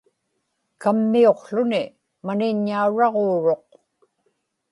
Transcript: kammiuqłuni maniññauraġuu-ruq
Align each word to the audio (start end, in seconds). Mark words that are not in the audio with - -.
kammiuqłuni 0.81 1.81
maniññauraġuu-ruq 2.25 3.69